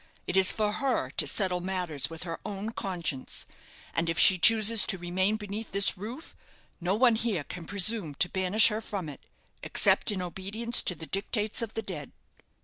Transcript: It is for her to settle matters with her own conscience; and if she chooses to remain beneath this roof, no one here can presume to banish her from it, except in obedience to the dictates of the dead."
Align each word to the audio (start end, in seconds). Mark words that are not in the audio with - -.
It 0.25 0.35
is 0.35 0.51
for 0.51 0.71
her 0.71 1.11
to 1.11 1.27
settle 1.27 1.61
matters 1.61 2.09
with 2.09 2.23
her 2.23 2.39
own 2.43 2.71
conscience; 2.71 3.45
and 3.93 4.09
if 4.09 4.17
she 4.17 4.39
chooses 4.39 4.87
to 4.87 4.97
remain 4.97 5.35
beneath 5.37 5.73
this 5.73 5.95
roof, 5.95 6.35
no 6.79 6.95
one 6.95 7.13
here 7.17 7.43
can 7.43 7.65
presume 7.67 8.15
to 8.15 8.27
banish 8.27 8.69
her 8.69 8.81
from 8.81 9.07
it, 9.07 9.21
except 9.61 10.11
in 10.11 10.19
obedience 10.19 10.81
to 10.81 10.95
the 10.95 11.05
dictates 11.05 11.61
of 11.61 11.75
the 11.75 11.83
dead." 11.83 12.13